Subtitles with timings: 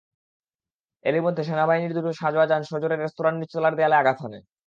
[1.05, 4.39] এরই মধ্যে সেনাবাহিনীর দুটো সাঁজোয়া যান সজোরে রেস্তোরাঁর নিচতলার দেয়ালে আঘাত হানে।